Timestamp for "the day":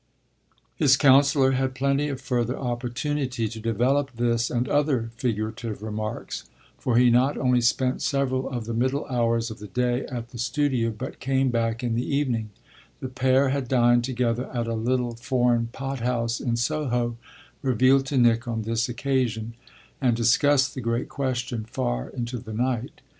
9.59-10.03